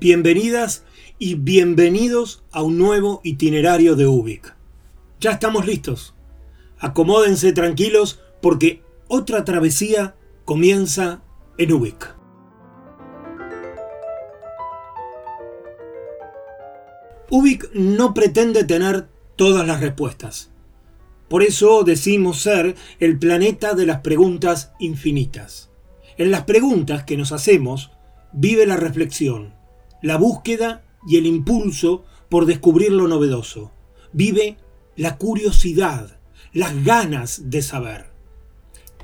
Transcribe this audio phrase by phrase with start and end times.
[0.00, 0.84] Bienvenidas
[1.18, 4.56] y bienvenidos a un nuevo itinerario de Ubik.
[5.20, 6.14] Ya estamos listos.
[6.78, 10.14] Acomódense tranquilos porque otra travesía
[10.46, 11.22] comienza
[11.58, 12.16] en Ubik.
[17.28, 19.06] Ubik no pretende tener
[19.36, 20.50] todas las respuestas.
[21.28, 25.68] Por eso decimos ser el planeta de las preguntas infinitas.
[26.16, 27.90] En las preguntas que nos hacemos
[28.32, 29.59] vive la reflexión,
[30.02, 33.72] la búsqueda y el impulso por descubrir lo novedoso.
[34.12, 34.56] Vive
[34.96, 36.18] la curiosidad,
[36.52, 38.10] las ganas de saber.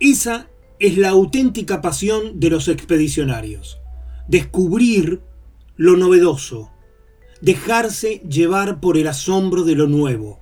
[0.01, 3.79] Esa es la auténtica pasión de los expedicionarios.
[4.29, 5.23] Descubrir
[5.77, 6.71] lo novedoso,
[7.41, 10.41] dejarse llevar por el asombro de lo nuevo.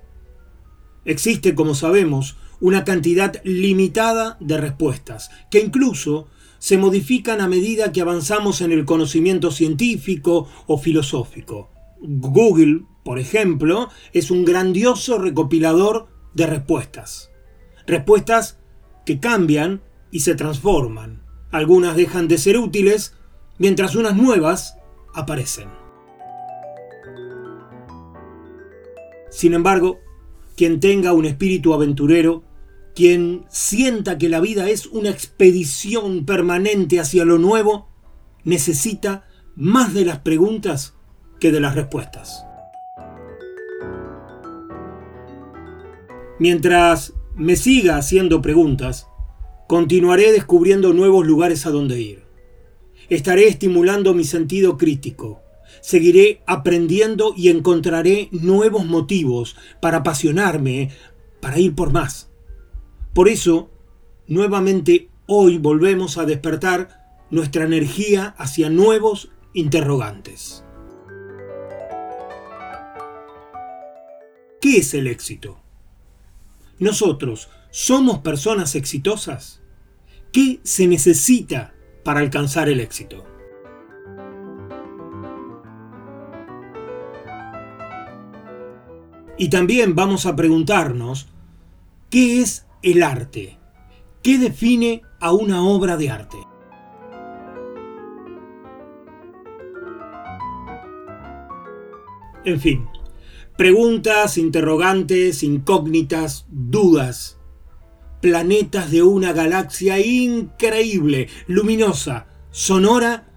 [1.05, 6.27] Existe, como sabemos, una cantidad limitada de respuestas, que incluso
[6.59, 11.69] se modifican a medida que avanzamos en el conocimiento científico o filosófico.
[12.01, 17.31] Google, por ejemplo, es un grandioso recopilador de respuestas.
[17.87, 18.59] Respuestas
[19.05, 21.21] que cambian y se transforman.
[21.51, 23.13] Algunas dejan de ser útiles,
[23.57, 24.77] mientras unas nuevas
[25.13, 25.69] aparecen.
[29.29, 29.99] Sin embargo,
[30.55, 32.43] quien tenga un espíritu aventurero
[32.95, 37.89] quien sienta que la vida es una expedición permanente hacia lo nuevo,
[38.45, 40.95] necesita más de las preguntas
[41.39, 42.45] que de las respuestas.
[46.39, 49.07] Mientras me siga haciendo preguntas,
[49.67, 52.23] continuaré descubriendo nuevos lugares a donde ir.
[53.09, 55.41] Estaré estimulando mi sentido crítico.
[55.81, 60.91] Seguiré aprendiendo y encontraré nuevos motivos para apasionarme,
[61.41, 62.29] para ir por más.
[63.15, 63.71] Por eso,
[64.27, 70.65] nuevamente hoy volvemos a despertar nuestra energía hacia nuevos interrogantes.
[74.59, 75.61] ¿Qué es el éxito?
[76.77, 79.61] Nosotros, ¿somos personas exitosas?
[80.33, 83.23] ¿Qué se necesita para alcanzar el éxito?
[89.37, 91.29] Y también vamos a preguntarnos,
[92.09, 93.57] ¿qué es el arte.
[94.21, 96.37] ¿Qué define a una obra de arte?
[102.45, 102.87] En fin,
[103.57, 107.39] preguntas, interrogantes, incógnitas, dudas.
[108.21, 113.27] Planetas de una galaxia increíble, luminosa, sonora,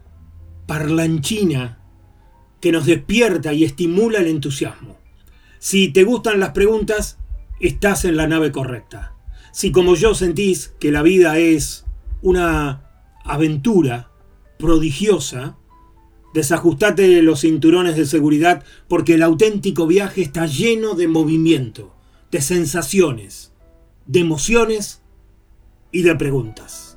[0.66, 1.82] parlanchina,
[2.60, 4.98] que nos despierta y estimula el entusiasmo.
[5.58, 7.18] Si te gustan las preguntas,
[7.60, 9.17] estás en la nave correcta.
[9.52, 11.84] Si como yo sentís que la vida es
[12.22, 12.84] una
[13.24, 14.10] aventura
[14.58, 15.56] prodigiosa,
[16.34, 21.94] desajustate los cinturones de seguridad porque el auténtico viaje está lleno de movimiento,
[22.30, 23.52] de sensaciones,
[24.06, 25.02] de emociones
[25.92, 26.96] y de preguntas.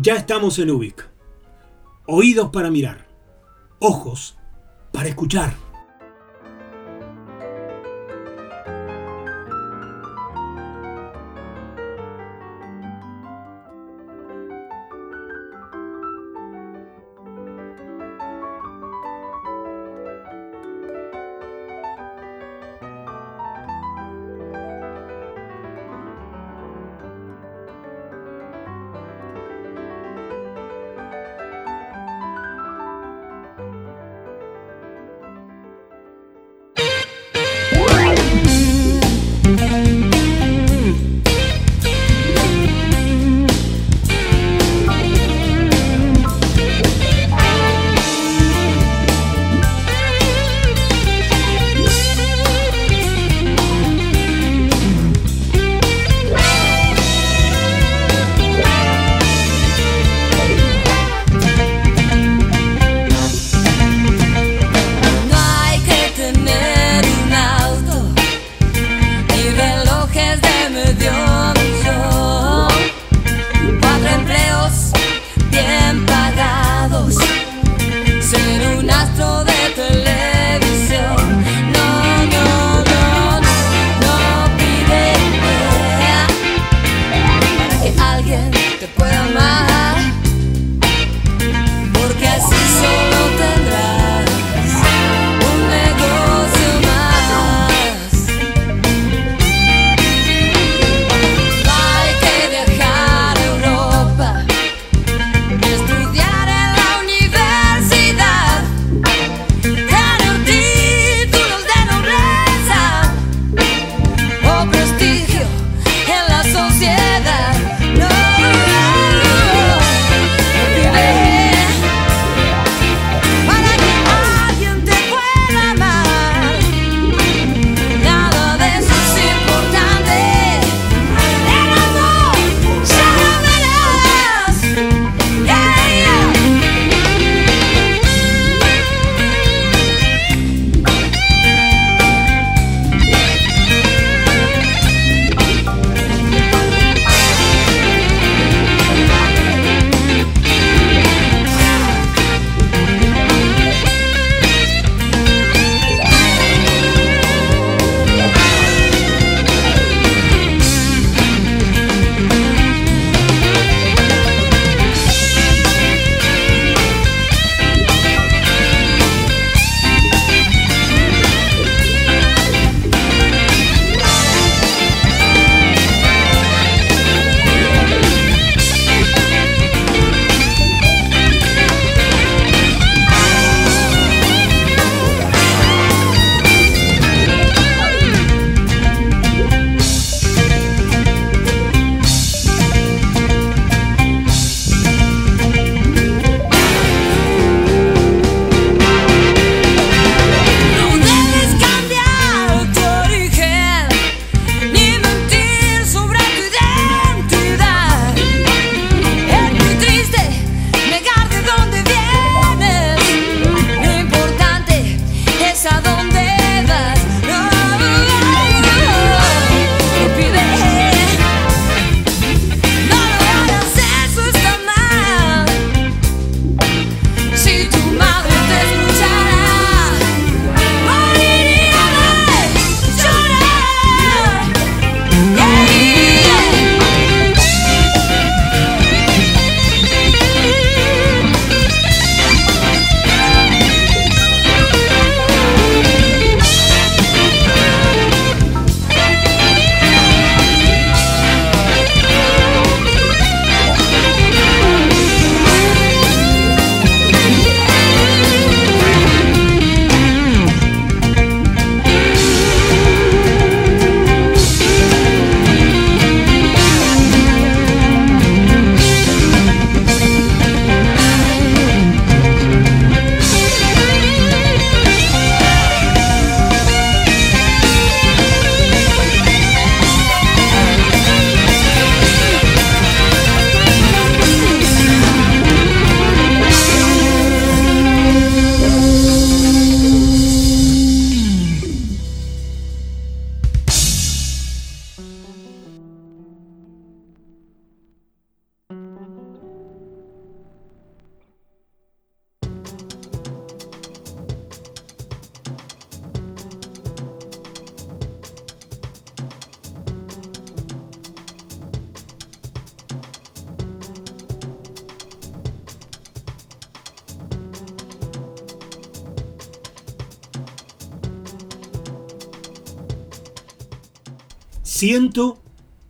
[0.00, 1.08] Ya estamos en Ubik.
[2.06, 3.08] Oídos para mirar,
[3.78, 4.35] ojos
[4.96, 5.65] para escuchar.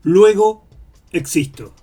[0.07, 0.65] Luego
[1.11, 1.75] existo.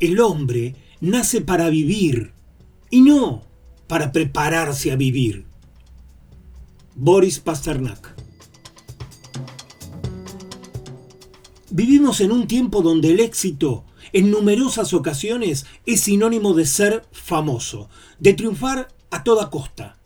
[0.00, 2.32] El hombre nace para vivir
[2.88, 3.42] y no
[3.86, 5.44] para prepararse a vivir.
[6.94, 8.14] Boris Pasternak
[11.68, 17.90] Vivimos en un tiempo donde el éxito en numerosas ocasiones es sinónimo de ser famoso,
[18.20, 19.98] de triunfar a toda costa,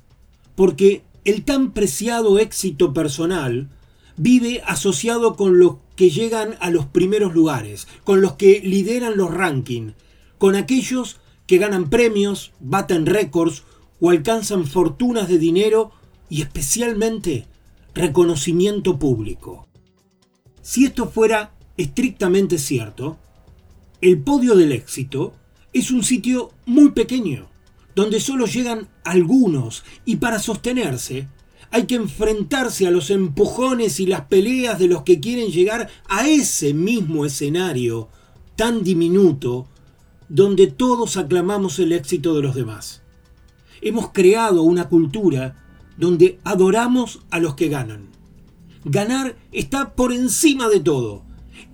[0.56, 3.68] porque el tan preciado éxito personal
[4.16, 9.30] vive asociado con los que llegan a los primeros lugares, con los que lideran los
[9.30, 9.92] rankings,
[10.38, 13.64] con aquellos que ganan premios, baten récords
[14.00, 15.90] o alcanzan fortunas de dinero
[16.30, 17.46] y especialmente
[17.94, 19.68] reconocimiento público.
[20.62, 23.18] Si esto fuera estrictamente cierto,
[24.00, 25.34] el podio del éxito
[25.74, 27.50] es un sitio muy pequeño,
[27.98, 31.26] donde solo llegan algunos y para sostenerse
[31.72, 36.28] hay que enfrentarse a los empujones y las peleas de los que quieren llegar a
[36.28, 38.08] ese mismo escenario
[38.54, 39.66] tan diminuto
[40.28, 43.02] donde todos aclamamos el éxito de los demás.
[43.80, 45.56] Hemos creado una cultura
[45.96, 48.10] donde adoramos a los que ganan.
[48.84, 51.24] Ganar está por encima de todo.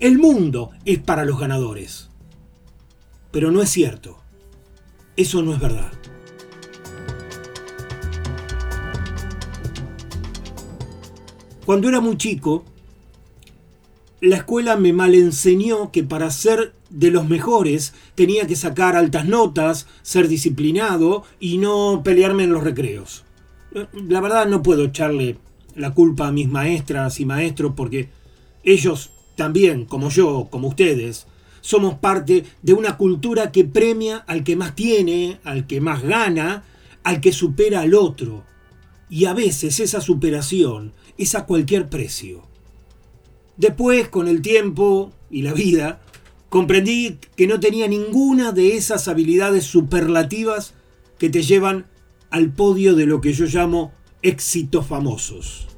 [0.01, 2.09] El mundo es para los ganadores.
[3.31, 4.23] Pero no es cierto.
[5.19, 5.93] Eso no es verdad.
[11.65, 12.65] Cuando era muy chico,
[14.21, 19.87] la escuela me malenseñó que para ser de los mejores tenía que sacar altas notas,
[20.03, 23.25] ser disciplinado y no pelearme en los recreos.
[23.93, 25.39] La verdad no puedo echarle
[25.75, 28.11] la culpa a mis maestras y maestros porque
[28.63, 31.27] ellos también, como yo, como ustedes,
[31.61, 36.63] somos parte de una cultura que premia al que más tiene, al que más gana,
[37.03, 38.45] al que supera al otro.
[39.09, 42.43] Y a veces esa superación es a cualquier precio.
[43.57, 46.01] Después, con el tiempo y la vida,
[46.49, 50.75] comprendí que no tenía ninguna de esas habilidades superlativas
[51.19, 51.87] que te llevan
[52.31, 53.93] al podio de lo que yo llamo
[54.23, 55.69] éxitos famosos.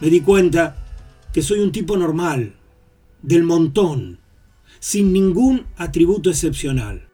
[0.00, 0.84] Me di cuenta
[1.32, 2.56] que soy un tipo normal,
[3.22, 4.20] del montón,
[4.80, 7.08] sin ningún atributo excepcional.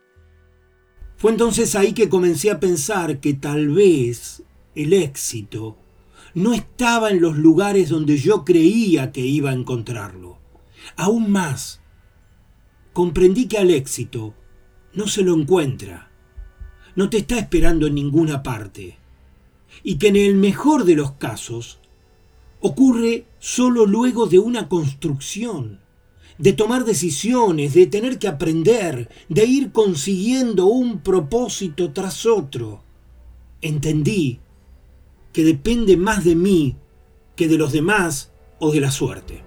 [1.17, 4.43] Fue entonces ahí que comencé a pensar que tal vez
[4.75, 5.77] el éxito
[6.35, 10.39] no estaba en los lugares donde yo creía que iba a encontrarlo.
[10.97, 11.81] Aún más,
[12.93, 14.35] comprendí que al éxito
[14.93, 16.11] no se lo encuentra,
[16.97, 18.99] no te está esperando en ninguna parte,
[19.83, 21.79] y que en el mejor de los casos
[22.61, 25.81] ocurre solo luego de una construcción,
[26.39, 32.83] de tomar decisiones, de tener que aprender, de ir consiguiendo un propósito tras otro.
[33.61, 34.41] Entendí
[35.35, 36.77] que depende más de mí
[37.37, 39.43] que de los demás o de la suerte.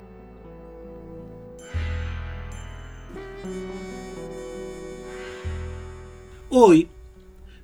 [6.49, 6.89] Hoy,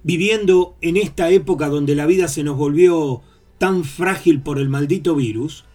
[0.04, 3.22] viviendo en esta época donde la vida se nos volvió
[3.58, 5.66] tan frágil por el maldito virus,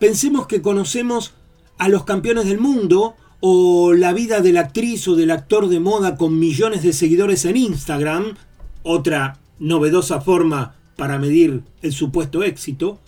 [0.00, 1.34] pensemos que conocemos
[1.76, 5.80] a los campeones del mundo o la vida de la actriz o del actor de
[5.80, 8.34] moda con millones de seguidores en Instagram,
[8.82, 13.00] otra novedosa forma para medir el supuesto éxito,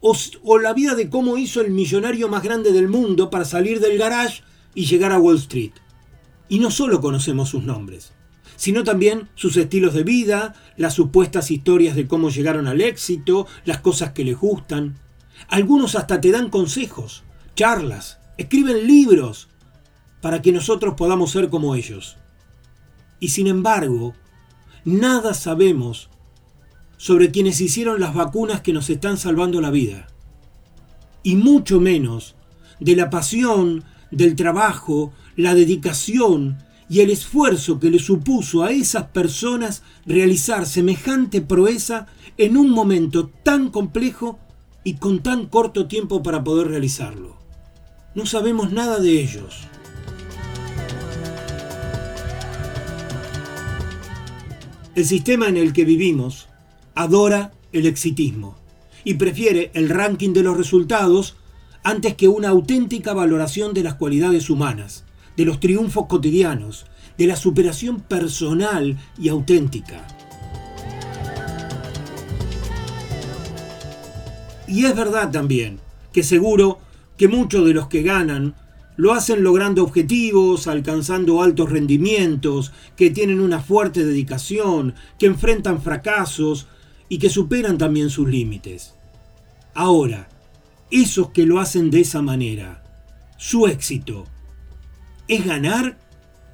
[0.00, 3.98] o, la vida de cómo hizo el millonario más grande del mundo para salir del
[3.98, 4.42] garage
[4.74, 5.72] y llegar a Wall Street.
[6.48, 8.12] Y no solo conocemos sus nombres,
[8.56, 13.80] sino también sus estilos de vida, las supuestas historias de cómo llegaron al éxito, las
[13.80, 14.98] cosas que les gustan.
[15.48, 19.48] Algunos hasta te dan consejos, charlas, escriben libros
[20.20, 22.16] para que nosotros podamos ser como ellos.
[23.20, 24.14] Y sin embargo,
[24.84, 26.08] nada sabemos
[26.98, 30.08] sobre quienes hicieron las vacunas que nos están salvando la vida.
[31.22, 32.34] Y mucho menos
[32.80, 36.58] de la pasión, del trabajo, la dedicación
[36.90, 43.30] y el esfuerzo que le supuso a esas personas realizar semejante proeza en un momento
[43.42, 44.38] tan complejo
[44.84, 47.36] y con tan corto tiempo para poder realizarlo.
[48.14, 49.68] No sabemos nada de ellos.
[54.94, 56.47] El sistema en el que vivimos
[56.98, 58.58] adora el exitismo
[59.04, 61.36] y prefiere el ranking de los resultados
[61.84, 65.04] antes que una auténtica valoración de las cualidades humanas
[65.36, 66.86] de los triunfos cotidianos,
[67.16, 70.04] de la superación personal y auténtica.
[74.66, 75.78] Y es verdad también
[76.12, 76.80] que seguro
[77.16, 78.56] que muchos de los que ganan
[78.96, 86.66] Lo hacen logrando objetivos, alcanzando altos rendimientos, que tienen una fuerte dedicación, que enfrentan fracasos
[87.08, 88.94] y que superan también sus límites.
[89.74, 90.28] Ahora,
[90.90, 92.82] esos que lo hacen de esa manera,
[93.36, 94.24] su éxito,
[95.28, 95.98] ¿es ganar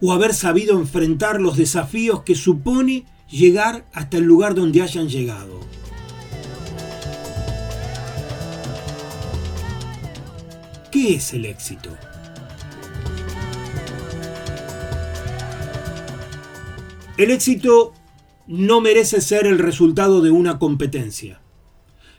[0.00, 5.60] o haber sabido enfrentar los desafíos que supone llegar hasta el lugar donde hayan llegado?
[10.90, 11.90] ¿Qué es el éxito?
[17.16, 17.94] El éxito
[18.46, 21.40] no merece ser el resultado de una competencia.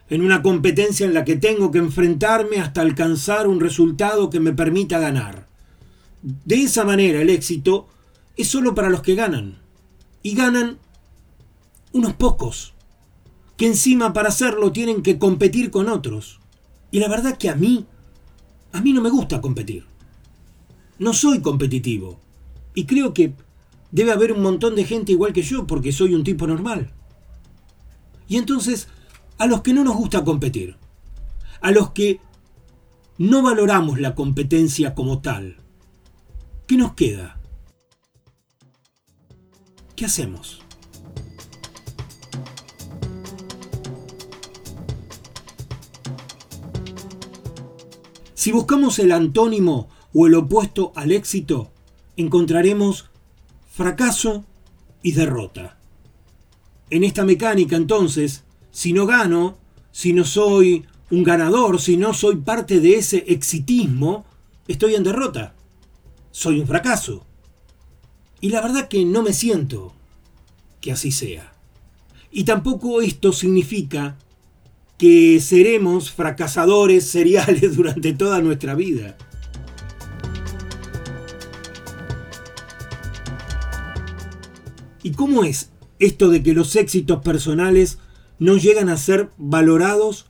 [0.09, 4.53] En una competencia en la que tengo que enfrentarme hasta alcanzar un resultado que me
[4.53, 5.47] permita ganar.
[6.21, 7.87] De esa manera el éxito
[8.37, 9.59] es solo para los que ganan.
[10.21, 10.79] Y ganan
[11.91, 12.73] unos pocos,
[13.57, 16.39] que encima para hacerlo tienen que competir con otros.
[16.91, 17.85] Y la verdad que a mí,
[18.73, 19.85] a mí no me gusta competir.
[20.97, 22.19] No soy competitivo.
[22.73, 23.33] Y creo que
[23.95, 26.91] debe haber un montón de gente igual que yo porque soy un tipo normal.
[28.27, 28.89] Y entonces,
[29.37, 30.75] a los que no nos gusta competir,
[31.61, 32.19] a los que
[33.17, 35.55] no valoramos la competencia como tal,
[36.67, 37.39] ¿qué nos queda?
[39.95, 40.59] ¿Qué hacemos?
[48.33, 51.71] Si buscamos el antónimo o el opuesto al éxito,
[52.17, 53.09] encontraremos
[53.75, 54.45] fracaso
[55.03, 55.77] y derrota.
[56.89, 59.57] En esta mecánica entonces, si no gano,
[59.91, 64.25] si no soy un ganador, si no soy parte de ese exitismo,
[64.69, 65.55] estoy en derrota.
[66.31, 67.25] Soy un fracaso.
[68.39, 69.93] Y la verdad que no me siento
[70.79, 71.53] que así sea.
[72.31, 74.17] Y tampoco esto significa
[74.97, 79.17] que seremos fracasadores seriales durante toda nuestra vida.
[85.05, 85.69] ¿Y cómo es
[85.99, 87.99] esto de que los éxitos personales
[88.39, 90.25] no llegan a ser valorados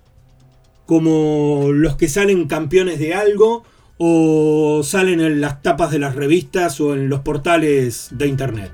[0.85, 3.63] como los que salen campeones de algo
[3.97, 8.73] o salen en las tapas de las revistas o en los portales de internet?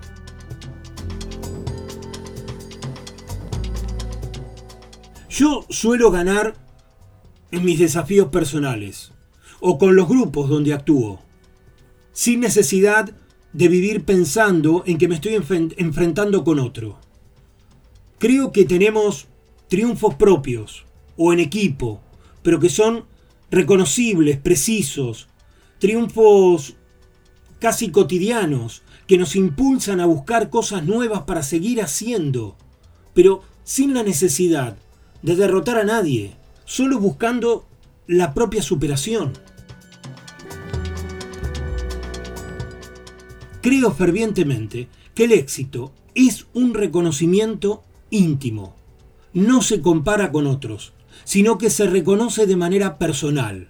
[5.29, 6.55] Yo suelo ganar
[7.51, 9.11] en mis desafíos personales
[9.59, 11.21] o con los grupos donde actúo,
[12.11, 13.11] sin necesidad
[13.53, 16.99] de vivir pensando en que me estoy enfrentando con otro.
[18.17, 19.27] Creo que tenemos
[19.67, 20.85] triunfos propios
[21.17, 22.01] o en equipo,
[22.43, 23.05] pero que son
[23.49, 25.27] reconocibles, precisos,
[25.79, 26.75] triunfos
[27.59, 32.55] casi cotidianos, que nos impulsan a buscar cosas nuevas para seguir haciendo,
[33.13, 34.77] pero sin la necesidad
[35.21, 36.35] de derrotar a nadie,
[36.65, 37.65] solo buscando
[38.07, 39.33] la propia superación.
[43.61, 48.75] Creo fervientemente que el éxito es un reconocimiento íntimo.
[49.33, 50.93] No se compara con otros,
[51.23, 53.69] sino que se reconoce de manera personal.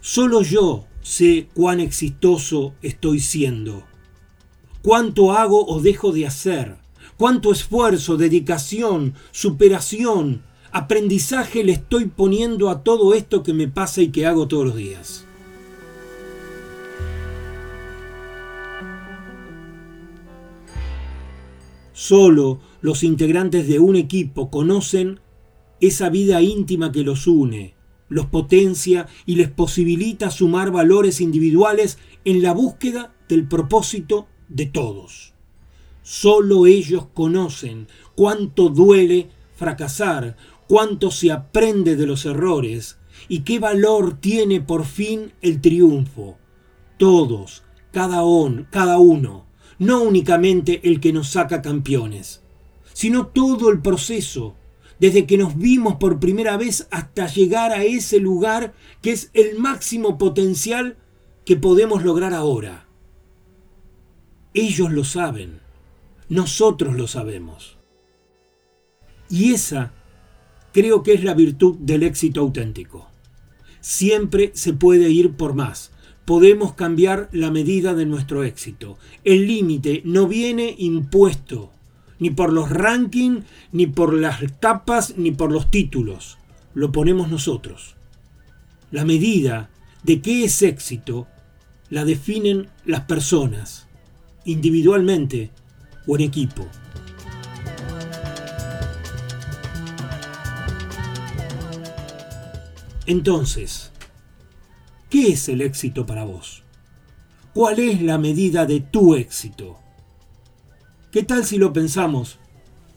[0.00, 3.84] Solo yo sé cuán exitoso estoy siendo,
[4.82, 6.76] cuánto hago o dejo de hacer,
[7.16, 14.08] cuánto esfuerzo, dedicación, superación, aprendizaje le estoy poniendo a todo esto que me pasa y
[14.08, 15.26] que hago todos los días.
[22.00, 25.20] Solo los integrantes de un equipo conocen
[25.82, 27.74] esa vida íntima que los une,
[28.08, 35.34] los potencia y les posibilita sumar valores individuales en la búsqueda del propósito de todos.
[36.02, 42.96] Solo ellos conocen cuánto duele fracasar, cuánto se aprende de los errores
[43.28, 46.38] y qué valor tiene por fin el triunfo.
[46.96, 48.22] Todos, cada,
[48.70, 49.49] cada uno,
[49.80, 52.42] no únicamente el que nos saca campeones,
[52.92, 54.54] sino todo el proceso,
[54.98, 59.58] desde que nos vimos por primera vez hasta llegar a ese lugar que es el
[59.58, 60.98] máximo potencial
[61.46, 62.86] que podemos lograr ahora.
[64.52, 65.60] Ellos lo saben,
[66.28, 67.78] nosotros lo sabemos.
[69.30, 69.94] Y esa
[70.74, 73.08] creo que es la virtud del éxito auténtico.
[73.80, 75.90] Siempre se puede ir por más,
[76.30, 78.96] podemos cambiar la medida de nuestro éxito.
[79.24, 81.72] El límite no viene impuesto,
[82.20, 86.38] ni por los rankings, ni por las etapas, ni por los títulos.
[86.72, 87.96] Lo ponemos nosotros.
[88.92, 89.70] La medida
[90.04, 91.26] de qué es éxito
[91.88, 93.88] la definen las personas,
[94.44, 95.50] individualmente
[96.06, 96.64] o en equipo.
[103.06, 103.90] Entonces,
[105.10, 106.62] ¿Qué es el éxito para vos?
[107.52, 109.76] ¿Cuál es la medida de tu éxito?
[111.10, 112.38] ¿Qué tal si lo pensamos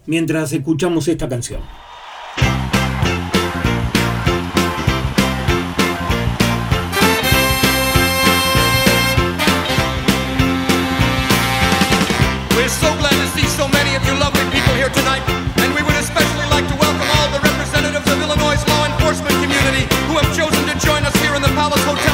[0.05, 1.61] mientras escuchamos esta canción?
[21.63, 22.12] ¿Y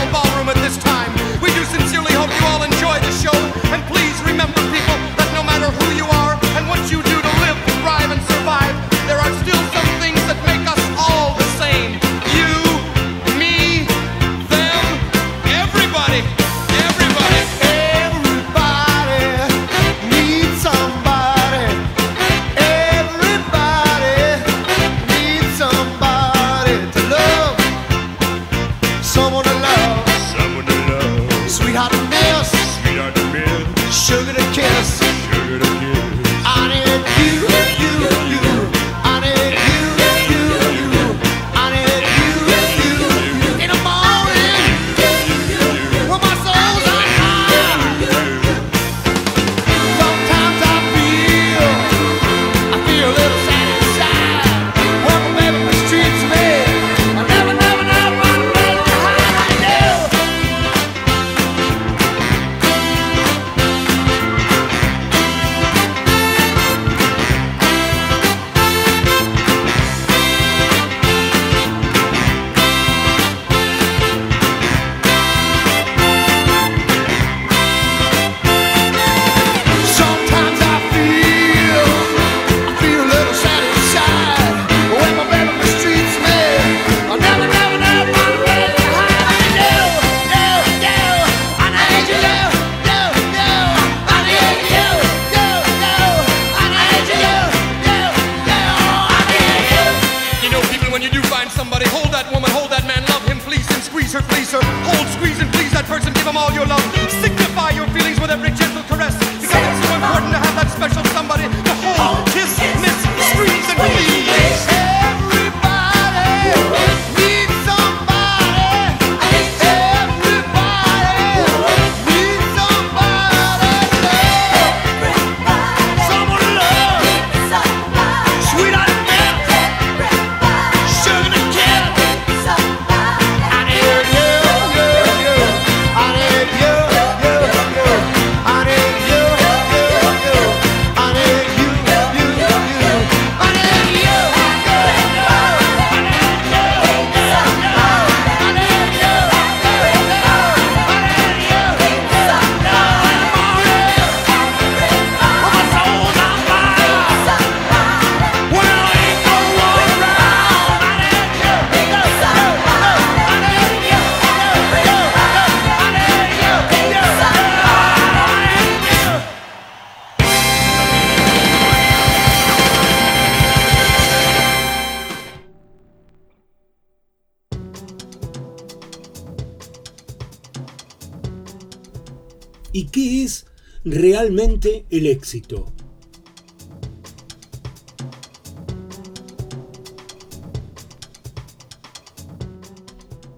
[185.00, 185.66] el éxito?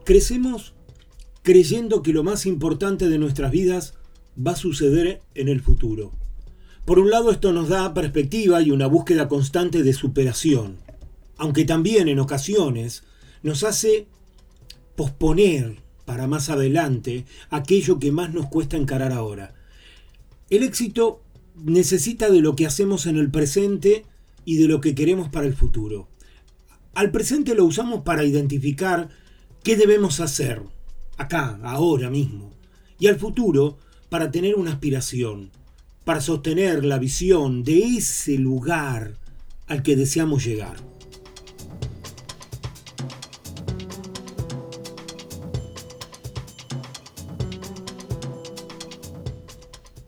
[0.03, 0.73] Crecemos
[1.43, 3.93] creyendo que lo más importante de nuestras vidas
[4.35, 6.11] va a suceder en el futuro.
[6.85, 10.77] Por un lado esto nos da perspectiva y una búsqueda constante de superación,
[11.37, 13.03] aunque también en ocasiones
[13.43, 14.07] nos hace
[14.95, 19.53] posponer para más adelante aquello que más nos cuesta encarar ahora.
[20.49, 21.21] El éxito
[21.55, 24.05] necesita de lo que hacemos en el presente
[24.45, 26.07] y de lo que queremos para el futuro.
[26.93, 29.09] Al presente lo usamos para identificar
[29.63, 30.61] qué debemos hacer,
[31.17, 32.51] acá, ahora mismo,
[32.99, 33.77] y al futuro
[34.09, 35.51] para tener una aspiración,
[36.03, 39.17] para sostener la visión de ese lugar
[39.67, 40.75] al que deseamos llegar.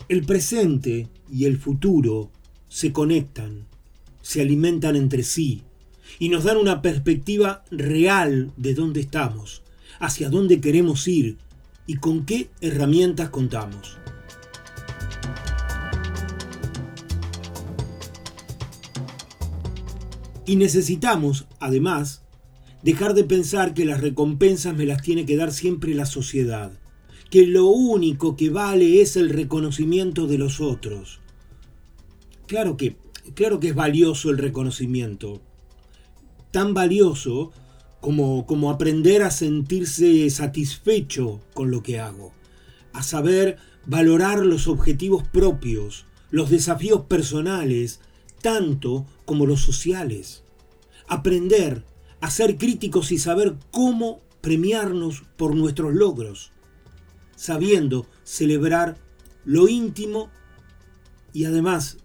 [0.10, 2.30] El presente y el futuro
[2.69, 3.65] se conectan,
[4.22, 5.63] se alimentan entre sí
[6.19, 9.63] y nos dan una perspectiva real de dónde estamos,
[10.00, 11.38] hacia dónde queremos ir
[11.88, 13.98] y con qué herramientas contamos.
[20.46, 22.24] Y necesitamos, además,
[22.84, 26.74] Dejar de pensar que las recompensas me las tiene que dar siempre la sociedad,
[27.30, 31.23] que lo único que vale es el reconocimiento de los otros.
[32.47, 32.97] Claro que,
[33.36, 35.41] claro que es valioso el reconocimiento,
[36.51, 37.51] tan valioso
[38.01, 42.34] como, como aprender a sentirse satisfecho con lo que hago,
[42.91, 48.01] a saber valorar los objetivos propios, los desafíos personales,
[48.41, 50.43] tanto como los sociales.
[51.08, 51.86] Aprender
[52.19, 56.51] a ser críticos y saber cómo premiarnos por nuestros logros,
[57.36, 58.97] sabiendo celebrar
[59.45, 60.29] lo íntimo
[61.34, 61.97] y además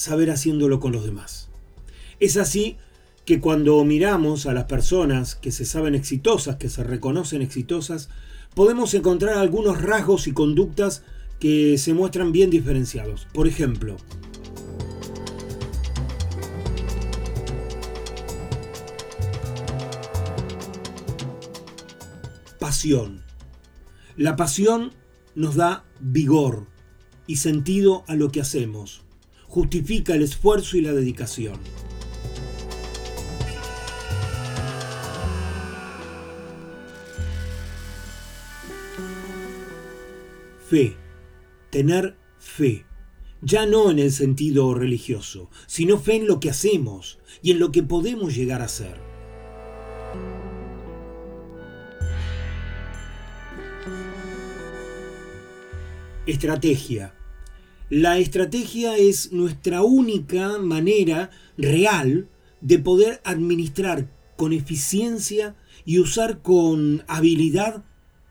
[0.00, 1.50] saber haciéndolo con los demás.
[2.20, 2.78] Es así
[3.26, 8.08] que cuando miramos a las personas que se saben exitosas, que se reconocen exitosas,
[8.54, 11.02] podemos encontrar algunos rasgos y conductas
[11.38, 13.28] que se muestran bien diferenciados.
[13.34, 13.98] Por ejemplo,
[22.58, 23.22] pasión.
[24.16, 24.94] La pasión
[25.34, 26.68] nos da vigor
[27.26, 29.02] y sentido a lo que hacemos.
[29.50, 31.58] Justifica el esfuerzo y la dedicación.
[40.68, 40.96] Fe.
[41.70, 42.86] Tener fe.
[43.42, 47.72] Ya no en el sentido religioso, sino fe en lo que hacemos y en lo
[47.72, 49.00] que podemos llegar a ser.
[56.24, 57.19] Estrategia.
[57.90, 62.28] La estrategia es nuestra única manera real
[62.62, 67.84] de poder administrar con eficiencia y usar con habilidad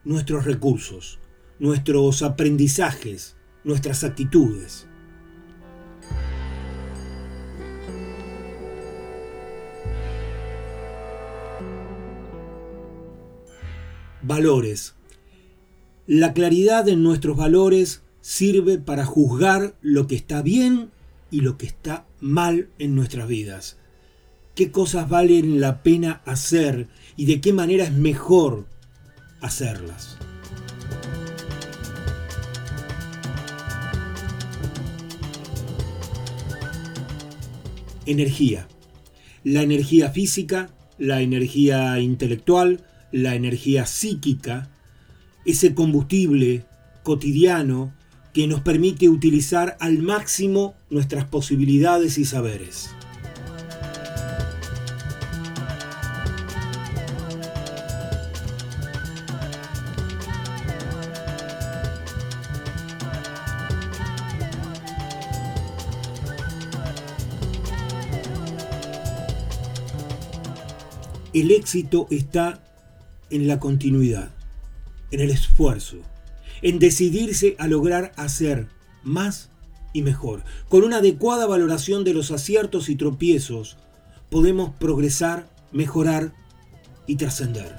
[0.03, 1.19] nuestros recursos
[1.59, 4.87] nuestros aprendizajes, nuestras actitudes.
[14.21, 14.95] Valores.
[16.07, 20.91] La claridad en nuestros valores sirve para juzgar lo que está bien
[21.31, 23.77] y lo que está mal en nuestras vidas.
[24.55, 28.65] ¿Qué cosas valen la pena hacer y de qué manera es mejor
[29.41, 30.17] hacerlas?
[38.11, 38.67] energía.
[39.43, 44.69] La energía física, la energía intelectual, la energía psíquica,
[45.45, 46.65] ese combustible
[47.03, 47.93] cotidiano
[48.39, 52.89] que nos permite utilizar al máximo nuestras posibilidades y saberes.
[71.33, 72.63] El éxito está
[73.29, 74.31] en la continuidad,
[75.11, 75.97] en el esfuerzo,
[76.61, 78.67] en decidirse a lograr hacer
[79.03, 79.49] más
[79.93, 80.43] y mejor.
[80.67, 83.77] Con una adecuada valoración de los aciertos y tropiezos,
[84.29, 86.33] podemos progresar, mejorar
[87.07, 87.75] y trascender.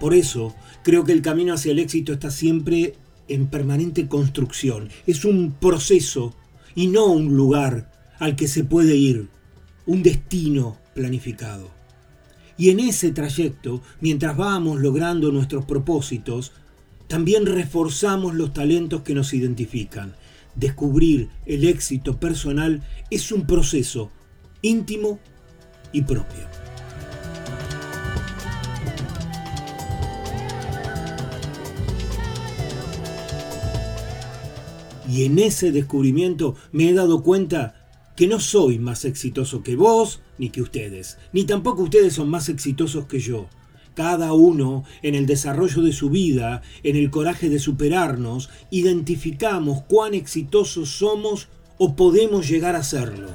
[0.00, 2.96] Por eso, creo que el camino hacia el éxito está siempre
[3.28, 4.88] en permanente construcción.
[5.06, 6.34] Es un proceso
[6.74, 9.28] y no un lugar al que se puede ir,
[9.86, 11.70] un destino planificado.
[12.56, 16.52] Y en ese trayecto, mientras vamos logrando nuestros propósitos,
[17.08, 20.14] también reforzamos los talentos que nos identifican.
[20.54, 24.10] Descubrir el éxito personal es un proceso
[24.60, 25.18] íntimo
[25.92, 26.46] y propio.
[35.08, 37.74] Y en ese descubrimiento me he dado cuenta
[38.16, 42.48] que no soy más exitoso que vos ni que ustedes, ni tampoco ustedes son más
[42.48, 43.48] exitosos que yo.
[43.94, 50.14] Cada uno, en el desarrollo de su vida, en el coraje de superarnos, identificamos cuán
[50.14, 51.46] exitosos somos
[51.78, 53.28] o podemos llegar a serlo.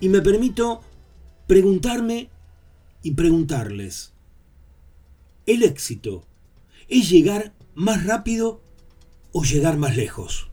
[0.00, 0.80] Y me permito
[1.46, 2.30] preguntarme
[3.02, 4.14] y preguntarles,
[5.44, 6.24] ¿el éxito
[6.88, 8.62] es llegar más rápido
[9.38, 10.48] o llegar más lejos?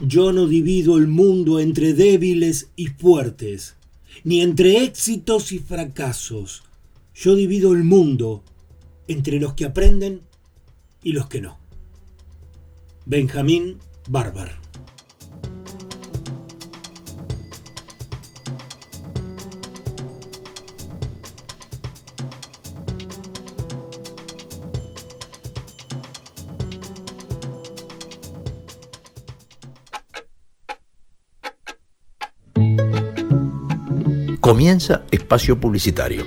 [0.00, 3.76] Yo no divido el mundo entre débiles y fuertes,
[4.24, 6.64] ni entre éxitos y fracasos
[7.14, 8.42] yo divido el mundo
[9.06, 10.22] entre los que aprenden
[11.02, 11.61] y los que no.
[13.04, 14.62] Benjamín Barber.
[34.40, 36.26] Comienza espacio publicitario.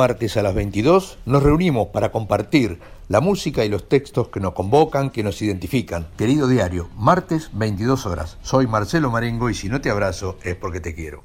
[0.00, 4.54] Martes a las 22 nos reunimos para compartir la música y los textos que nos
[4.54, 6.06] convocan, que nos identifican.
[6.16, 8.38] Querido diario, martes 22 horas.
[8.40, 11.22] Soy Marcelo Marengo y si no te abrazo es porque te quiero.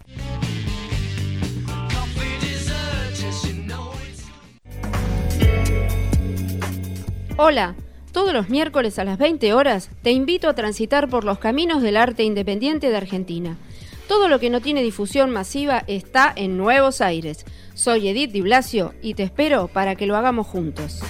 [7.37, 7.75] Hola,
[8.11, 11.95] todos los miércoles a las 20 horas te invito a transitar por los caminos del
[11.95, 13.55] arte independiente de Argentina.
[14.07, 17.45] Todo lo que no tiene difusión masiva está en Nuevos Aires.
[17.73, 21.01] Soy Edith Di Blasio y te espero para que lo hagamos juntos.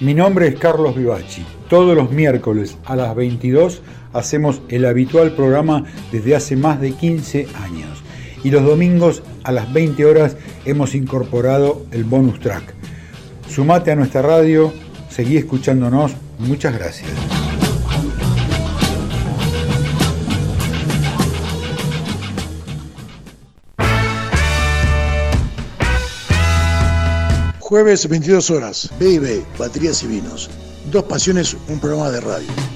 [0.00, 5.84] Mi nombre es Carlos Vivachi todos los miércoles a las 22 hacemos el habitual programa
[6.12, 8.05] desde hace más de 15 años.
[8.46, 12.74] Y los domingos a las 20 horas hemos incorporado el bonus track.
[13.48, 14.72] Sumate a nuestra radio,
[15.10, 16.12] seguí escuchándonos.
[16.38, 17.10] Muchas gracias.
[27.58, 30.48] Jueves 22 horas, B&B, baterías y vinos
[30.92, 32.75] Dos Pasiones, un programa de radio.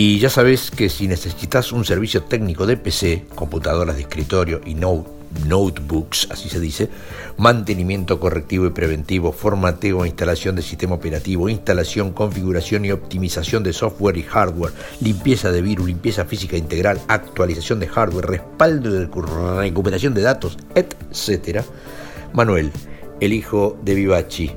[0.00, 4.76] Y ya sabes que si necesitas un servicio técnico de PC, computadoras de escritorio y
[4.76, 6.88] notebooks, así se dice,
[7.36, 13.72] mantenimiento correctivo y preventivo, formateo e instalación de sistema operativo, instalación, configuración y optimización de
[13.72, 19.08] software y hardware, limpieza de virus, limpieza física integral, actualización de hardware, respaldo de
[19.60, 21.62] recuperación de datos, etc.
[22.32, 22.70] Manuel,
[23.18, 24.52] el hijo de Vivachi.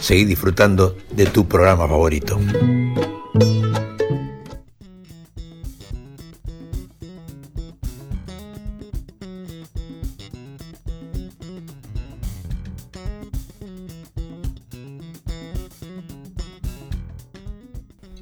[0.00, 2.40] Seguí disfrutando de tu programa favorito.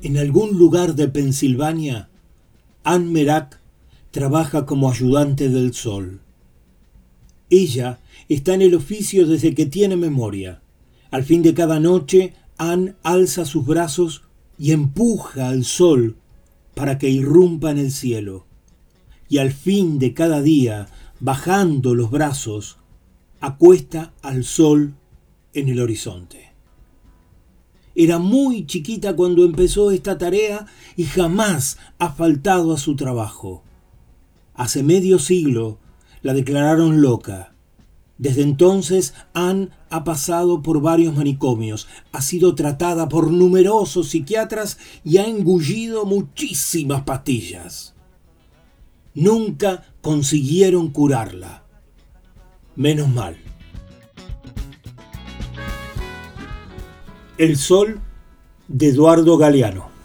[0.03, 2.09] En algún lugar de Pensilvania,
[2.83, 3.61] Anne Merak
[4.11, 6.20] trabaja como ayudante del sol.
[7.51, 10.61] Ella está en el oficio desde que tiene memoria.
[11.11, 14.22] Al fin de cada noche, Anne alza sus brazos
[14.59, 16.16] y empuja al sol
[16.74, 18.46] para que irrumpa en el cielo.
[19.28, 20.88] Y al fin de cada día,
[21.20, 22.78] bajando los brazos,
[23.40, 24.94] acuesta al sol
[25.54, 26.52] en el horizonte.
[27.94, 33.64] Era muy chiquita cuando empezó esta tarea y jamás ha faltado a su trabajo.
[34.54, 35.78] Hace medio siglo
[36.22, 37.54] la declararon loca.
[38.18, 45.18] Desde entonces Anne ha pasado por varios manicomios, ha sido tratada por numerosos psiquiatras y
[45.18, 47.95] ha engullido muchísimas pastillas.
[49.14, 51.64] Nunca consiguieron curarla.
[52.76, 53.36] Menos mal.
[57.36, 58.01] El Sol
[58.68, 59.97] de Eduardo Galeano.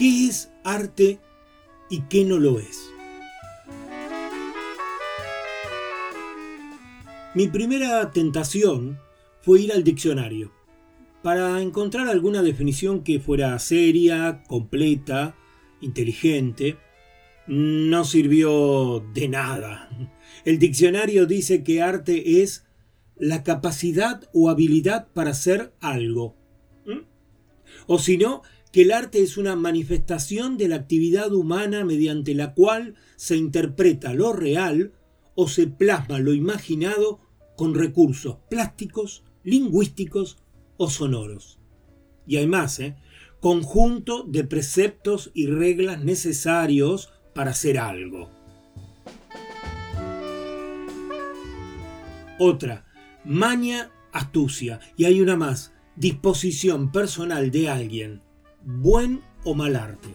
[0.00, 1.18] ¿Qué es arte
[1.90, 2.90] y qué no lo es?
[7.34, 8.98] Mi primera tentación
[9.42, 10.52] fue ir al diccionario
[11.22, 15.36] para encontrar alguna definición que fuera seria, completa,
[15.82, 16.78] inteligente.
[17.46, 19.90] No sirvió de nada.
[20.46, 22.64] El diccionario dice que arte es
[23.16, 26.36] la capacidad o habilidad para hacer algo.
[26.86, 27.00] ¿Mm?
[27.86, 28.40] O si no,
[28.72, 34.14] que el arte es una manifestación de la actividad humana mediante la cual se interpreta
[34.14, 34.92] lo real
[35.34, 37.20] o se plasma lo imaginado
[37.56, 40.38] con recursos plásticos, lingüísticos
[40.76, 41.58] o sonoros.
[42.26, 42.96] Y además, ¿eh?
[43.40, 48.30] conjunto de preceptos y reglas necesarios para hacer algo.
[52.38, 52.86] Otra,
[53.24, 54.80] maña, astucia.
[54.96, 58.22] Y hay una más, disposición personal de alguien
[58.64, 60.08] buen o mal arte.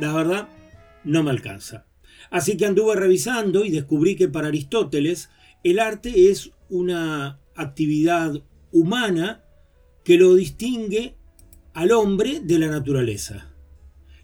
[0.00, 0.48] La verdad,
[1.04, 1.86] no me alcanza.
[2.30, 5.30] Así que anduve revisando y descubrí que para Aristóteles
[5.62, 8.42] el arte es una actividad
[8.72, 9.44] humana
[10.04, 11.16] que lo distingue
[11.74, 13.54] al hombre de la naturaleza.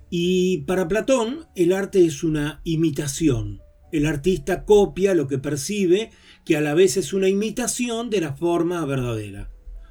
[0.08, 3.60] Y para Platón el arte es una imitación.
[3.96, 6.10] El artista copia lo que percibe
[6.44, 9.50] que a la vez es una imitación de la forma verdadera.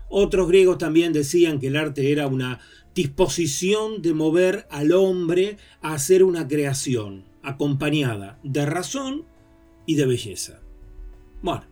[0.09, 2.59] Otros griegos también decían que el arte era una
[2.93, 9.25] disposición de mover al hombre a hacer una creación, acompañada de razón
[9.87, 10.61] y de belleza.
[11.41, 11.65] Bueno,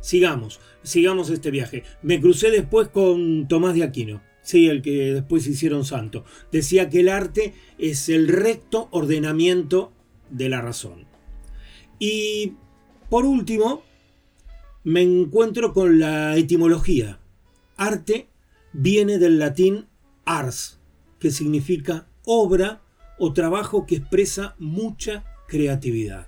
[0.00, 1.82] sigamos, sigamos este viaje.
[2.02, 6.24] Me crucé después con Tomás de Aquino, sí, el que después hicieron santo.
[6.52, 9.92] Decía que el arte es el recto ordenamiento
[10.30, 11.12] de la razón.
[11.98, 12.54] Y
[13.08, 13.82] por último,
[14.82, 17.18] me encuentro con la etimología.
[17.76, 18.28] Arte
[18.72, 19.86] viene del latín
[20.24, 20.78] ars,
[21.18, 22.82] que significa obra
[23.18, 26.26] o trabajo que expresa mucha creatividad.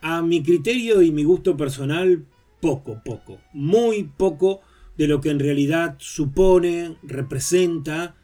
[0.00, 2.26] A mi criterio y mi gusto personal,
[2.60, 4.60] poco, poco, muy poco
[4.96, 8.14] de lo que en realidad supone, representa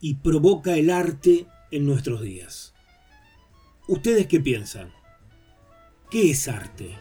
[0.00, 2.74] y provoca el arte en nuestros días.
[3.88, 4.97] ¿Ustedes qué piensan?
[6.10, 6.96] ¿Qué es arte?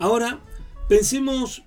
[0.00, 0.40] Ahora,
[0.88, 1.62] pensemos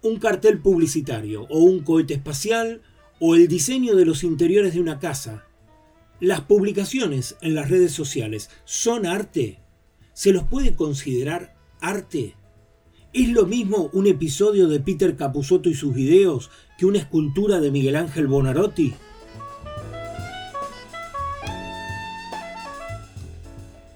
[0.00, 2.82] un cartel publicitario o un cohete espacial
[3.18, 5.46] o el diseño de los interiores de una casa.
[6.20, 9.58] Las publicaciones en las redes sociales son arte.
[10.12, 12.36] ¿Se los puede considerar arte?
[13.12, 17.72] ¿Es lo mismo un episodio de Peter Capusotto y sus videos que una escultura de
[17.72, 18.94] Miguel Ángel Bonarotti?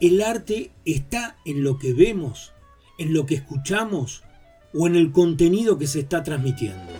[0.04, 2.52] ¿El arte está en lo que vemos,
[2.98, 4.22] en lo que escuchamos
[4.74, 6.92] o en el contenido que se está transmitiendo?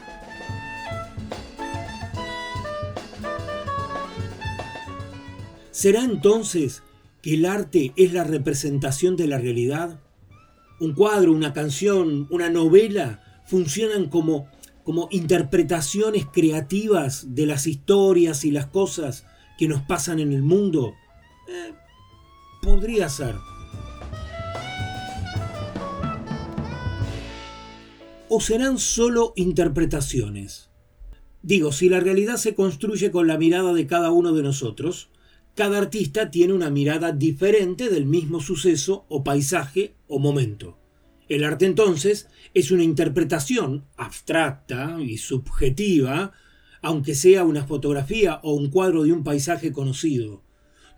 [5.71, 6.83] ¿Será entonces
[7.21, 10.01] que el arte es la representación de la realidad?
[10.81, 14.49] Un cuadro, una canción, una novela funcionan como,
[14.83, 19.27] como interpretaciones creativas de las historias y las cosas
[19.59, 20.95] que nos pasan en el mundo.
[21.51, 21.84] Eh,
[22.65, 23.37] podría ser.
[28.31, 30.71] ¿O serán solo interpretaciones?
[31.43, 35.11] Digo, si la realidad se construye con la mirada de cada uno de nosotros,
[35.55, 40.79] cada artista tiene una mirada diferente del mismo suceso o paisaje o momento.
[41.29, 46.33] El arte entonces es una interpretación abstracta y subjetiva,
[46.81, 50.44] aunque sea una fotografía o un cuadro de un paisaje conocido.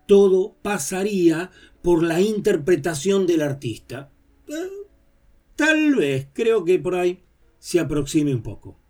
[0.06, 1.50] Todo pasaría
[1.82, 4.10] por la interpretación del artista.
[4.48, 4.52] Eh,
[5.54, 7.24] tal vez, creo que por ahí
[7.58, 8.80] se aproxime un poco.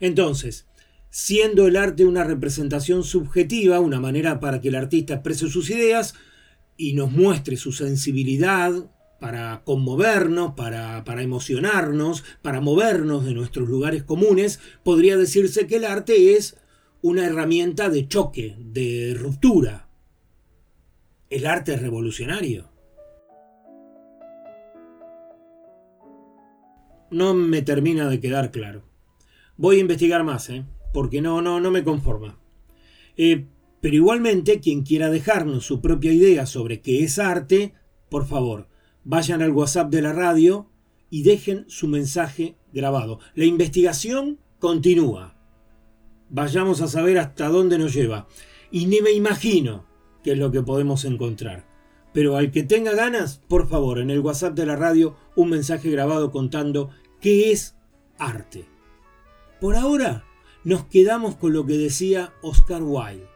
[0.00, 0.66] Entonces,
[1.10, 6.14] siendo el arte una representación subjetiva, una manera para que el artista exprese sus ideas
[6.76, 8.72] y nos muestre su sensibilidad
[9.20, 15.84] para conmovernos, para, para, emocionarnos, para movernos de nuestros lugares comunes, podría decirse que el
[15.84, 16.56] arte es
[17.02, 19.88] una herramienta de choque, de ruptura.
[21.32, 22.68] El arte revolucionario.
[27.10, 28.82] No me termina de quedar claro.
[29.56, 30.66] Voy a investigar más, ¿eh?
[30.92, 32.38] porque no, no, no me conforma.
[33.16, 33.46] Eh,
[33.80, 37.72] pero igualmente, quien quiera dejarnos su propia idea sobre qué es arte,
[38.10, 38.68] por favor,
[39.02, 40.68] vayan al WhatsApp de la radio
[41.08, 43.20] y dejen su mensaje grabado.
[43.34, 45.38] La investigación continúa.
[46.28, 48.28] Vayamos a saber hasta dónde nos lleva.
[48.70, 49.90] Y ni me imagino
[50.22, 51.64] qué es lo que podemos encontrar.
[52.12, 55.90] Pero al que tenga ganas, por favor, en el WhatsApp de la radio, un mensaje
[55.90, 57.76] grabado contando qué es
[58.18, 58.66] arte.
[59.60, 60.24] Por ahora,
[60.64, 63.26] nos quedamos con lo que decía Oscar Wilde.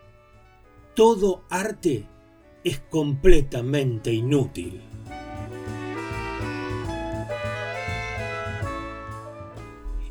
[0.94, 2.06] Todo arte
[2.64, 4.80] es completamente inútil.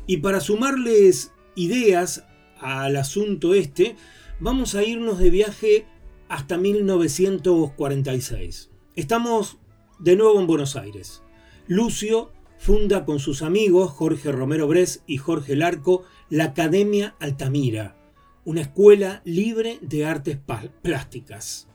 [0.06, 2.24] Y para sumarles ideas
[2.60, 3.96] al asunto este,
[4.38, 5.86] vamos a irnos de viaje
[6.28, 8.70] hasta 1946.
[8.94, 9.58] Estamos
[9.98, 11.22] de nuevo en Buenos Aires.
[11.66, 17.96] Lucio funda con sus amigos Jorge Romero Bres y Jorge Larco la Academia Altamira,
[18.44, 20.38] una escuela libre de artes
[20.82, 21.68] plásticas.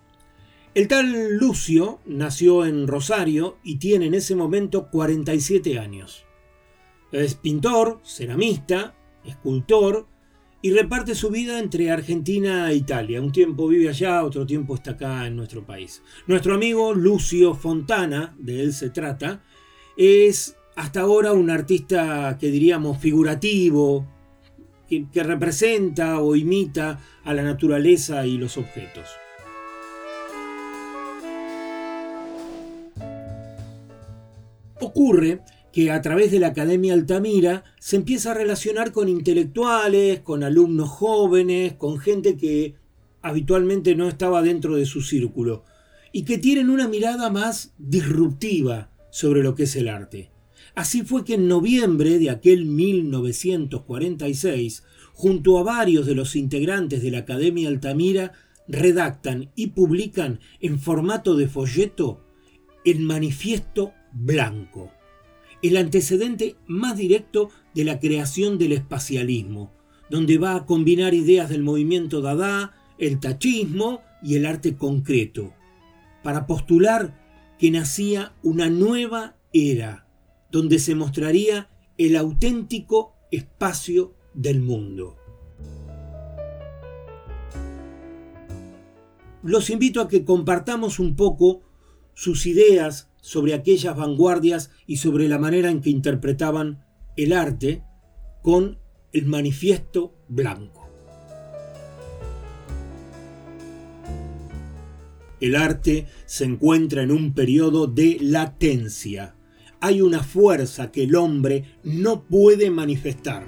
[0.73, 6.25] El tal Lucio nació en Rosario y tiene en ese momento 47 años.
[7.11, 8.95] Es pintor, ceramista,
[9.25, 10.07] escultor
[10.61, 13.21] y reparte su vida entre Argentina e Italia.
[13.21, 16.03] Un tiempo vive allá, otro tiempo está acá en nuestro país.
[16.27, 19.43] Nuestro amigo Lucio Fontana, de él se trata,
[19.97, 24.07] es hasta ahora un artista que diríamos figurativo,
[24.87, 29.07] que, representa o imita a la naturaleza y los objetos.
[34.79, 35.41] Ocurre
[35.71, 40.89] que a través de la Academia Altamira se empieza a relacionar con intelectuales, con alumnos
[40.89, 42.75] jóvenes, con gente que
[43.21, 45.63] habitualmente no estaba dentro de su círculo
[46.11, 50.31] y que tienen una mirada más disruptiva sobre lo que es el arte.
[50.75, 57.11] Así fue que en noviembre de aquel 1946, junto a varios de los integrantes de
[57.11, 58.33] la Academia Altamira,
[58.67, 62.25] redactan y publican en formato de folleto
[62.85, 64.91] el Manifiesto Blanco,
[65.61, 69.71] el antecedente más directo de la creación del espacialismo,
[70.09, 75.53] donde va a combinar ideas del movimiento Dada, el tachismo y el arte concreto,
[76.23, 77.19] para postular
[77.57, 80.07] que nacía una nueva era
[80.51, 85.17] donde se mostraría el auténtico espacio del mundo.
[89.43, 91.61] Los invito a que compartamos un poco
[92.13, 96.83] sus ideas sobre aquellas vanguardias y sobre la manera en que interpretaban
[97.15, 97.83] el arte
[98.41, 98.77] con
[99.13, 100.89] el manifiesto blanco.
[105.39, 109.35] El arte se encuentra en un periodo de latencia
[109.81, 113.43] hay una fuerza que el hombre no puede manifestar.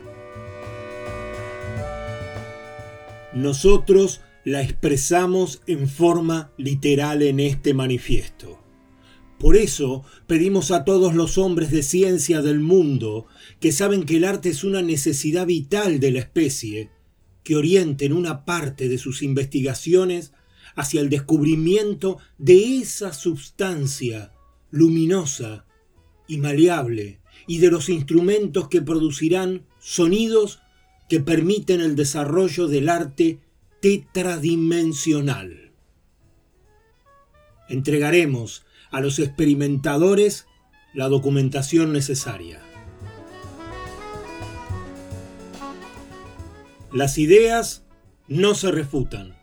[3.34, 8.63] Nosotros la expresamos en forma literal en este manifiesto.
[9.44, 13.28] Por eso pedimos a todos los hombres de ciencia del mundo,
[13.60, 16.92] que saben que el arte es una necesidad vital de la especie,
[17.44, 20.32] que orienten una parte de sus investigaciones
[20.76, 24.32] hacia el descubrimiento de esa sustancia
[24.72, 25.66] luminosa
[26.26, 30.62] y maleable y de los instrumentos que producirán sonidos
[31.10, 33.42] que permiten el desarrollo del arte
[33.82, 35.74] tetradimensional.
[37.68, 38.64] Entregaremos
[38.94, 40.46] a los experimentadores
[40.94, 42.62] la documentación necesaria.
[46.94, 47.84] Las ideas
[48.28, 49.36] no se refutan,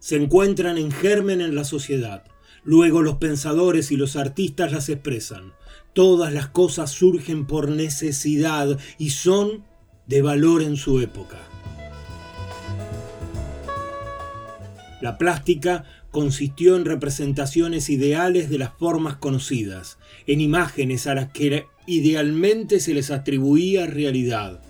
[0.00, 2.24] se encuentran en germen en la sociedad.
[2.64, 5.52] Luego los pensadores y los artistas las expresan.
[5.92, 9.64] Todas las cosas surgen por necesidad y son
[10.06, 11.38] de valor en su época.
[15.00, 15.84] La plástica
[16.18, 22.92] consistió en representaciones ideales de las formas conocidas, en imágenes a las que idealmente se
[22.92, 24.60] les atribuía realidad.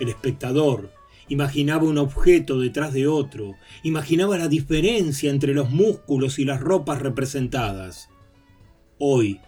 [0.00, 0.90] El espectador
[1.28, 7.02] imaginaba un objeto detrás de otro, imaginaba la diferencia entre los músculos y las ropas
[7.02, 8.08] representadas.
[8.96, 9.38] Hoy,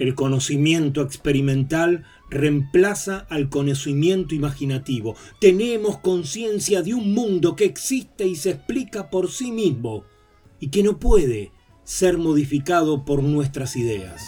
[0.00, 5.16] el conocimiento experimental reemplaza al conocimiento imaginativo.
[5.40, 10.04] Tenemos conciencia de un mundo que existe y se explica por sí mismo
[10.60, 11.52] y que no puede
[11.84, 14.22] ser modificado por nuestras ideas.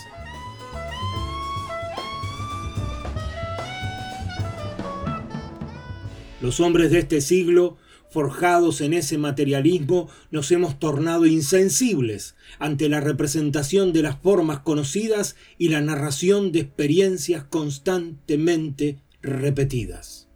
[6.40, 7.76] Los hombres de este siglo,
[8.10, 15.36] forjados en ese materialismo, nos hemos tornado insensibles ante la representación de las formas conocidas
[15.58, 20.28] y la narración de experiencias constantemente repetidas.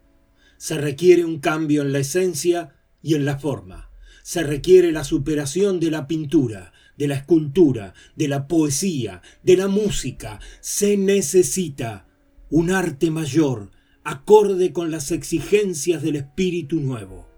[0.56, 3.90] Se requiere un cambio en la esencia y en la forma.
[4.22, 9.68] Se requiere la superación de la pintura, de la escultura, de la poesía, de la
[9.68, 10.40] música.
[10.60, 12.06] Se necesita
[12.50, 13.70] un arte mayor
[14.04, 17.33] acorde con las exigencias del espíritu nuevo.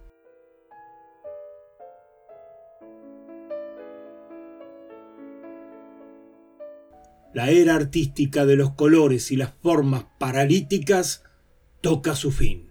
[7.36, 11.22] La era artística de los colores y las formas paralíticas
[11.82, 12.68] toca su fin.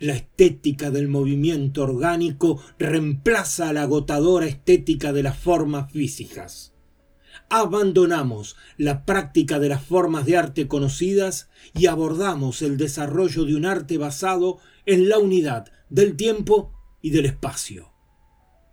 [0.00, 6.72] La estética del movimiento orgánico reemplaza a la agotadora estética de las formas físicas
[7.50, 13.64] abandonamos la práctica de las formas de arte conocidas y abordamos el desarrollo de un
[13.64, 17.92] arte basado en la unidad del tiempo y del espacio.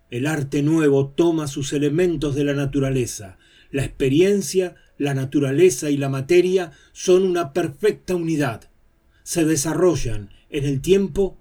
[0.09, 3.38] El arte nuevo toma sus elementos de la naturaleza.
[3.72, 8.70] La experiencia, la naturaleza y la materia son una perfecta unidad.
[9.24, 11.39] Se desarrollan en el tiempo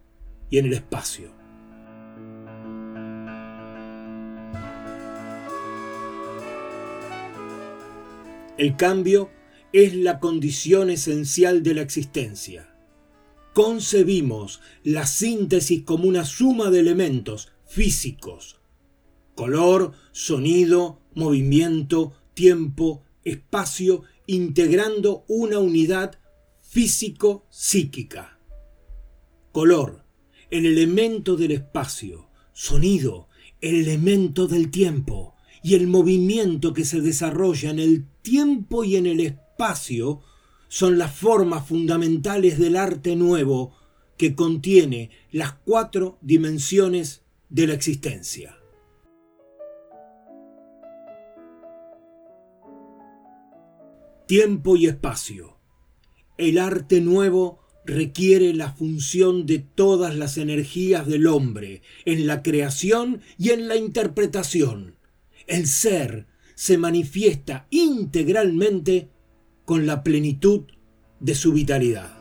[0.48, 1.30] y en el espacio.
[8.56, 9.30] El cambio
[9.74, 12.74] es la condición esencial de la existencia.
[13.52, 18.58] Concebimos la síntesis como una suma de elementos físicos,
[19.34, 26.18] color, sonido, movimiento, tiempo, espacio, integrando una unidad
[26.62, 28.38] físico-psíquica.
[29.52, 30.04] Color,
[30.50, 33.28] el elemento del espacio, sonido,
[33.60, 39.06] el elemento del tiempo, y el movimiento que se desarrolla en el tiempo y en
[39.06, 40.20] el espacio
[40.68, 43.76] son las formas fundamentales del arte nuevo
[44.16, 48.59] que contiene las cuatro dimensiones de la existencia.
[54.30, 55.58] Tiempo y espacio.
[56.38, 63.22] El arte nuevo requiere la función de todas las energías del hombre en la creación
[63.38, 64.94] y en la interpretación
[65.48, 69.08] el ser se manifiesta integralmente
[69.64, 70.62] con la plenitud
[71.18, 72.16] de su vitalidad.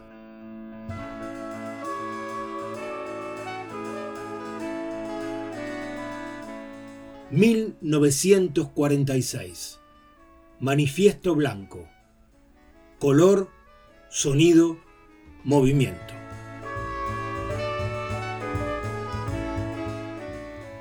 [7.31, 9.77] ...1946...
[10.59, 11.87] Manifiesto blanco...
[12.99, 13.49] ...color,
[14.09, 14.77] sonido,
[15.45, 16.13] movimiento...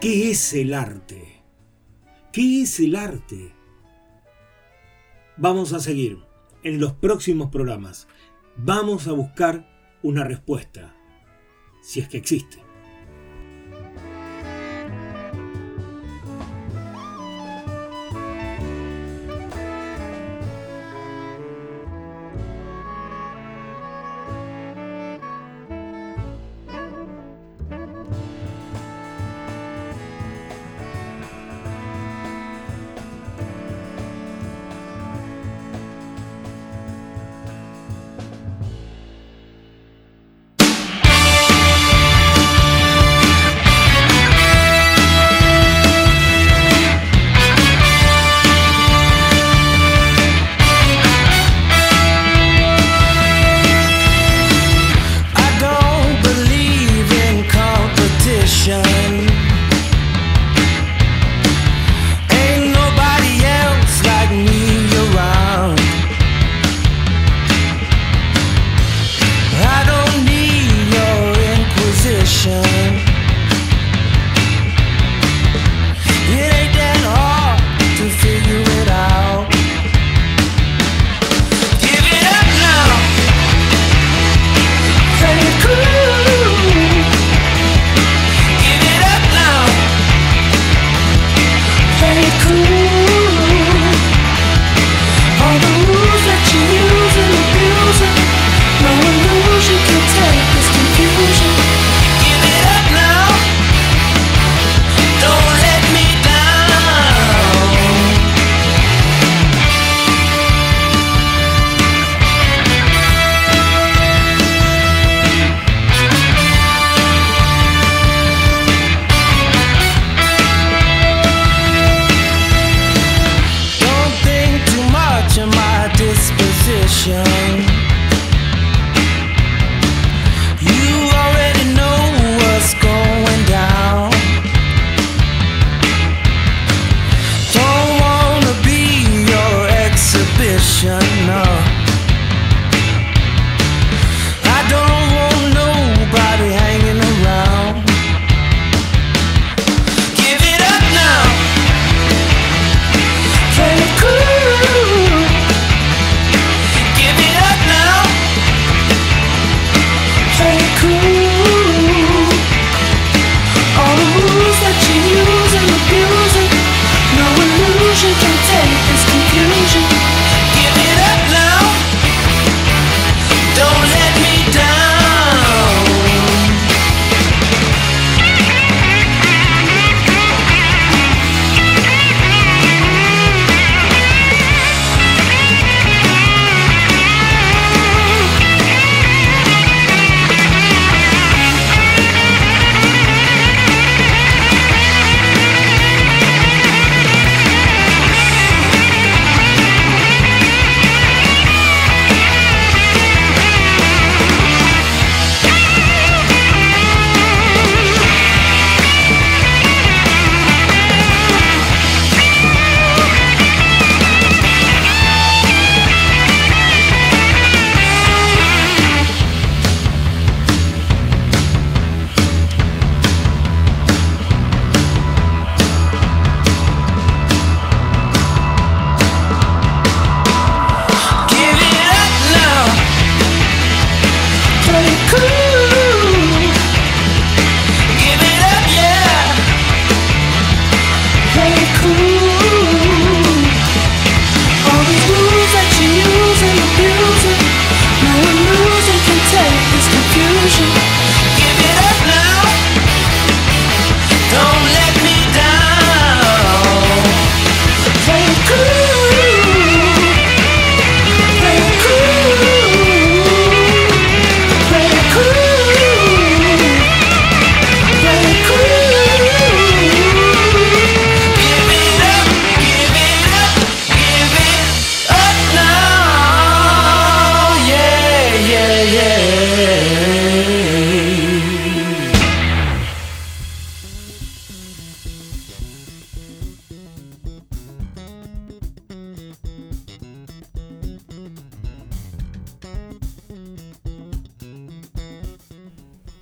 [0.00, 1.42] ¿Qué es el arte?
[2.32, 3.52] ¿Qué es el arte?
[5.36, 6.18] Vamos a seguir
[6.62, 8.08] en los próximos programas.
[8.56, 9.68] Vamos a buscar
[10.02, 10.94] una respuesta,
[11.82, 12.67] si es que existe.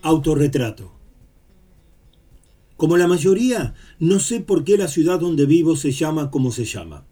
[0.07, 0.93] Autorretrato.
[2.77, 6.65] Como la mayoría, no sé por qué la ciudad donde vivo se llama como se
[6.65, 7.05] llama.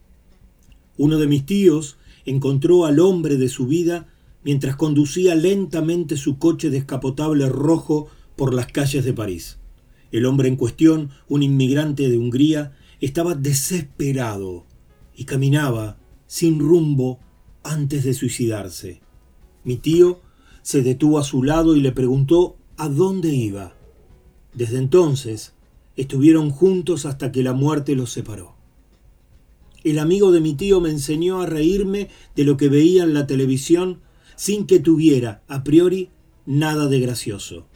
[0.96, 4.06] Uno de mis tíos encontró al hombre de su vida
[4.44, 9.58] mientras conducía lentamente su coche descapotable rojo por las calles de París.
[10.12, 14.66] El hombre en cuestión, un inmigrante de Hungría, estaba desesperado
[15.16, 17.18] y caminaba sin rumbo
[17.64, 19.00] antes de suicidarse.
[19.64, 20.20] Mi tío
[20.62, 23.74] se detuvo a su lado y le preguntó a dónde iba.
[24.52, 25.54] Desde entonces
[25.96, 28.54] estuvieron juntos hasta que la muerte los separó.
[29.82, 33.26] El amigo de mi tío me enseñó a reírme de lo que veía en la
[33.26, 34.00] televisión
[34.36, 36.10] sin que tuviera, a priori,
[36.46, 37.66] nada de gracioso.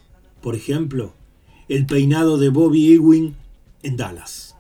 [0.41, 1.13] Por ejemplo,
[1.69, 3.37] el peinado de Bobby Ewing
[3.83, 4.57] en Dallas.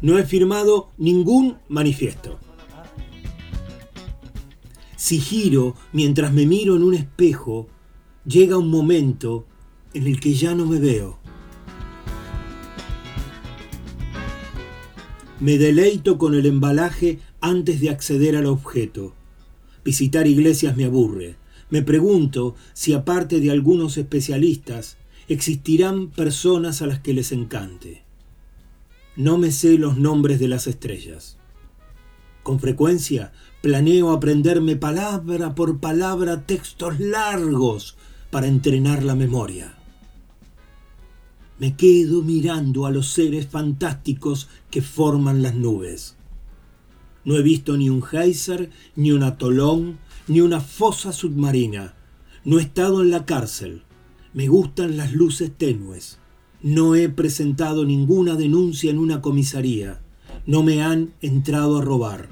[0.00, 2.38] No he firmado ningún manifiesto.
[4.96, 7.68] Si giro mientras me miro en un espejo,
[8.26, 9.46] llega un momento
[9.94, 11.18] en el que ya no me veo.
[15.38, 19.14] Me deleito con el embalaje antes de acceder al objeto.
[19.84, 21.36] Visitar iglesias me aburre.
[21.70, 24.96] Me pregunto si aparte de algunos especialistas,
[25.28, 28.02] existirán personas a las que les encante.
[29.16, 31.36] No me sé los nombres de las estrellas.
[32.42, 37.96] Con frecuencia planeo aprenderme palabra por palabra textos largos
[38.30, 39.76] para entrenar la memoria.
[41.58, 46.16] Me quedo mirando a los seres fantásticos que forman las nubes.
[47.24, 49.98] No he visto ni un geyser, ni un atolón,
[50.28, 51.94] ni una fosa submarina.
[52.44, 53.82] No he estado en la cárcel.
[54.34, 56.18] Me gustan las luces tenues.
[56.62, 60.00] No he presentado ninguna denuncia en una comisaría.
[60.46, 62.28] No me han entrado a robar.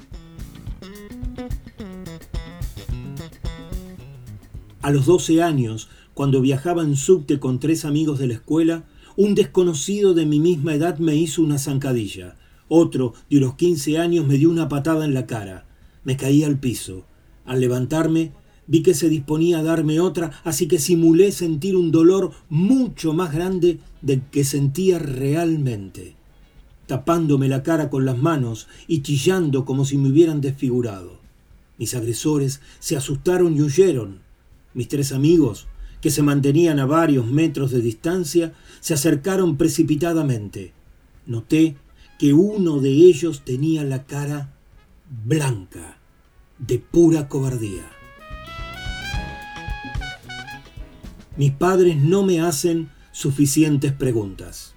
[4.85, 8.83] A los 12 años, cuando viajaba en subte con tres amigos de la escuela,
[9.15, 12.35] un desconocido de mi misma edad me hizo una zancadilla.
[12.67, 15.65] Otro, de los 15 años, me dio una patada en la cara.
[16.03, 17.03] Me caí al piso.
[17.45, 18.33] Al levantarme,
[18.67, 23.33] vi que se disponía a darme otra, así que simulé sentir un dolor mucho más
[23.33, 26.13] grande del que sentía realmente,
[26.85, 31.17] tapándome la cara con las manos y chillando como si me hubieran desfigurado.
[31.79, 34.24] Mis agresores se asustaron y huyeron.
[34.75, 35.67] Mis tres amigos,
[36.01, 40.73] que se mantenían a varios metros de distancia, se acercaron precipitadamente.
[41.25, 41.77] Noté
[42.19, 44.53] que uno de ellos tenía la cara
[45.23, 45.97] blanca,
[46.59, 47.89] de pura cobardía.
[51.37, 54.75] Mis padres no me hacen suficientes preguntas.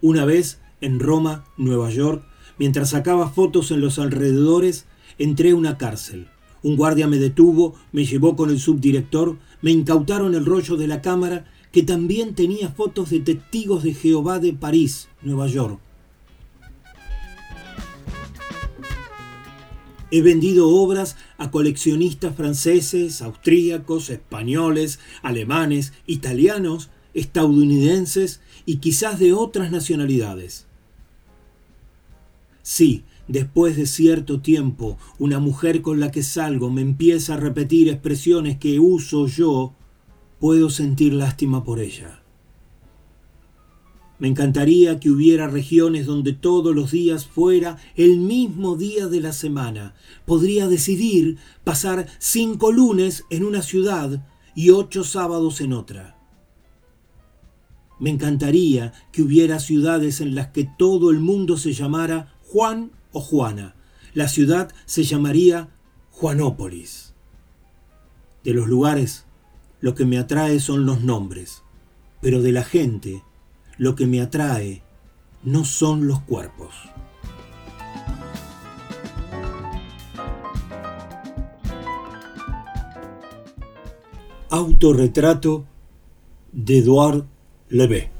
[0.00, 2.24] Una vez, en Roma, Nueva York,
[2.58, 4.86] mientras sacaba fotos en los alrededores,
[5.18, 6.28] entré a una cárcel.
[6.62, 11.02] Un guardia me detuvo, me llevó con el subdirector, me incautaron el rollo de la
[11.02, 15.78] cámara que también tenía fotos de testigos de Jehová de París, Nueva York.
[20.10, 29.70] He vendido obras a coleccionistas franceses, austríacos, españoles, alemanes, italianos, estadounidenses y quizás de otras
[29.70, 30.66] nacionalidades.
[32.62, 37.88] Sí, después de cierto tiempo, una mujer con la que salgo me empieza a repetir
[37.88, 39.74] expresiones que uso yo,
[40.38, 42.22] puedo sentir lástima por ella.
[44.18, 49.32] Me encantaría que hubiera regiones donde todos los días fuera el mismo día de la
[49.32, 49.94] semana.
[50.24, 56.16] Podría decidir pasar cinco lunes en una ciudad y ocho sábados en otra.
[57.98, 63.20] Me encantaría que hubiera ciudades en las que todo el mundo se llamara Juan o
[63.20, 63.74] Juana.
[64.12, 65.70] La ciudad se llamaría
[66.10, 67.14] Juanópolis.
[68.44, 69.24] De los lugares,
[69.80, 71.62] lo que me atrae son los nombres,
[72.20, 73.24] pero de la gente,
[73.78, 74.82] lo que me atrae
[75.42, 76.74] no son los cuerpos.
[84.50, 85.64] Autorretrato
[86.52, 87.24] de Edouard
[87.70, 88.15] Levé.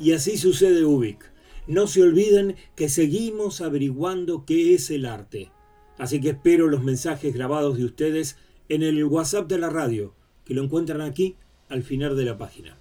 [0.00, 1.30] Y así sucede Ubik.
[1.66, 5.50] No se olviden que seguimos averiguando qué es el arte.
[5.98, 8.36] Así que espero los mensajes grabados de ustedes
[8.68, 11.36] en el WhatsApp de la radio, que lo encuentran aquí
[11.68, 12.76] al final de la página.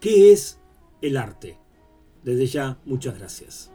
[0.00, 0.58] ¿Qué es
[1.02, 1.58] el arte?
[2.24, 3.70] Desde ya, muchas gracias.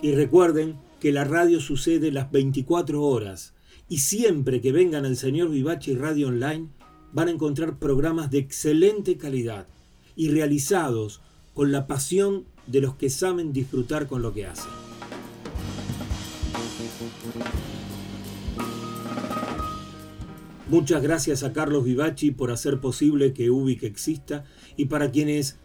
[0.00, 3.54] Y recuerden que la radio sucede las 24 horas
[3.92, 6.70] y siempre que vengan al señor Vivachi Radio Online
[7.12, 9.66] van a encontrar programas de excelente calidad
[10.16, 11.20] y realizados
[11.52, 14.70] con la pasión de los que saben disfrutar con lo que hacen.
[20.70, 24.44] Muchas gracias a Carlos Vivachi por hacer posible que Ubic exista
[24.78, 25.58] y para quienes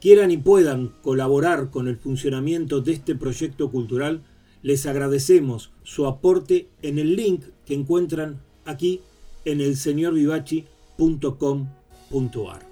[0.00, 4.22] quieran y puedan colaborar con el funcionamiento de este proyecto cultural,
[4.64, 9.02] les agradecemos su aporte en el link que encuentran aquí
[9.44, 12.66] en el señorvivachi.com.ar.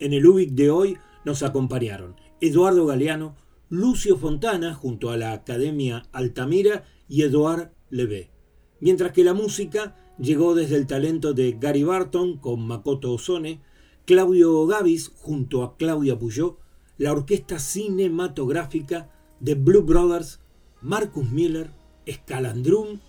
[0.00, 3.36] En el UBIC de hoy nos acompañaron Eduardo Galeano,
[3.68, 8.32] Lucio Fontana junto a la Academia Altamira y Eduard Levé.
[8.80, 13.60] Mientras que la música llegó desde el talento de Gary Barton con Makoto Ozone,
[14.04, 16.58] Claudio Gavis junto a Claudia Puyó,
[16.98, 20.40] la orquesta cinematográfica de Blue Brothers,
[20.82, 21.70] Marcus Miller,
[22.08, 23.00] Scalandrum,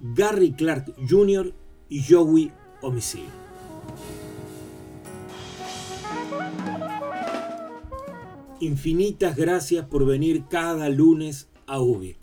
[0.00, 1.52] Gary Clark Jr.
[1.88, 3.46] y Joey Homicide.
[8.60, 12.18] Infinitas gracias por venir cada lunes a Ubik.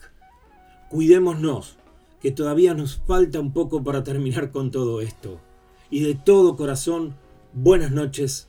[0.89, 1.77] Cuidémonos,
[2.19, 5.39] que todavía nos falta un poco para terminar con todo esto.
[5.89, 7.15] Y de todo corazón,
[7.53, 8.47] buenas noches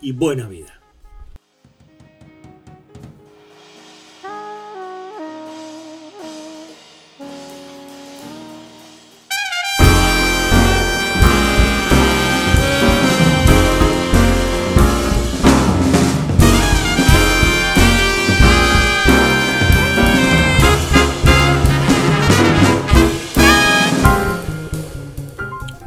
[0.00, 0.80] y buena vida.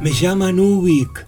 [0.00, 1.27] Me llaman Ubik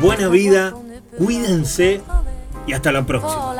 [0.00, 0.74] Buena vida,
[1.18, 2.00] cuídense
[2.66, 3.54] y hasta la próxima.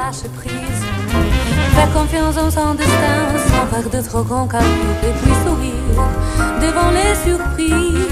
[1.74, 4.68] Faire confiance en son destin sans faire de trop grand calcul
[5.02, 5.72] et puis sourire
[6.60, 8.08] devant les surprises.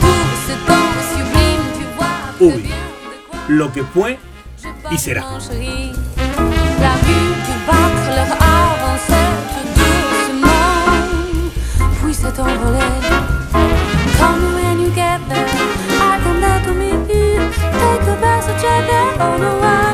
[0.00, 2.16] Tout ce temps sublime, tu vois.
[2.38, 4.18] que Uy, bien de quoi lo que fue
[4.90, 5.22] y será.
[5.22, 8.30] La vue du battre leur
[10.14, 10.60] doucement,
[12.02, 13.43] puis s'est envolé.
[19.20, 19.93] On a one-way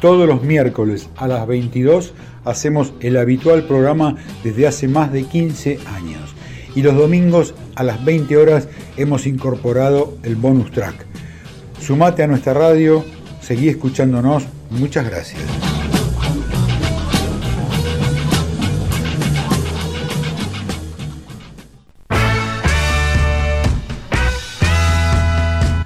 [0.00, 2.14] Todos los miércoles a las 22
[2.46, 6.34] hacemos el habitual programa desde hace más de 15 años.
[6.74, 11.04] Y los domingos a las 20 horas hemos incorporado el bonus track.
[11.82, 13.04] Sumate a nuestra radio,
[13.42, 14.44] seguí escuchándonos.
[14.70, 15.42] Muchas gracias.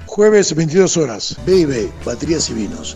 [0.05, 2.95] Jueves 22 horas, B&B, Baterías y Vinos.